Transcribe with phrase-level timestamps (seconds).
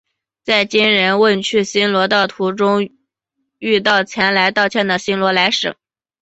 [0.41, 2.89] 在金仁问去新罗的途中
[3.59, 5.75] 遇到前来道歉的新罗来使。